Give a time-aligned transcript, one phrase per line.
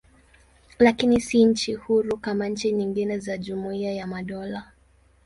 [0.79, 4.71] Lakini si nchi huru kama nchi nyingine za Jumuiya ya Madola.